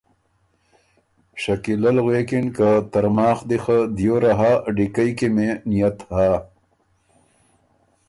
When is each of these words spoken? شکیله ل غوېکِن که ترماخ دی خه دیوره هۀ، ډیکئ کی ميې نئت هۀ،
شکیله 1.41 1.91
ل 1.95 1.97
غوېکِن 2.05 2.45
که 2.55 2.69
ترماخ 2.91 3.39
دی 3.49 3.57
خه 3.63 3.77
دیوره 3.95 4.33
هۀ، 4.39 4.51
ډیکئ 4.75 5.09
کی 5.17 5.27
ميې 5.35 5.49
نئت 5.69 5.97
هۀ، 6.13 6.27